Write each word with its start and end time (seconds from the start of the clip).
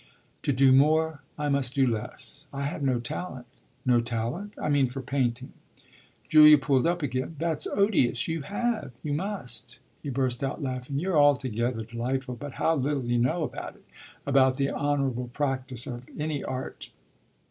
"To 0.41 0.51
do 0.51 0.71
more 0.71 1.21
I 1.37 1.47
must 1.47 1.75
do 1.75 1.85
less. 1.85 2.47
I've 2.51 2.81
no 2.81 2.99
talent." 2.99 3.45
"No 3.85 4.01
talent?" 4.01 4.55
"I 4.59 4.67
mean 4.67 4.89
for 4.89 4.99
painting." 4.99 5.53
Julia 6.27 6.57
pulled 6.57 6.87
up 6.87 7.03
again. 7.03 7.35
"That's 7.37 7.67
odious! 7.67 8.27
You 8.27 8.41
have 8.41 8.93
you 9.03 9.13
must." 9.13 9.77
He 10.01 10.09
burst 10.09 10.43
out 10.43 10.59
laughing. 10.59 10.97
"You're 10.97 11.19
altogether 11.19 11.83
delightful. 11.83 12.33
But 12.35 12.53
how 12.53 12.77
little 12.77 13.05
you 13.05 13.19
know 13.19 13.43
about 13.43 13.75
it 13.75 13.85
about 14.25 14.57
the 14.57 14.71
honourable 14.71 15.27
practice 15.27 15.85
of 15.85 16.09
any 16.17 16.43
art!" 16.43 16.89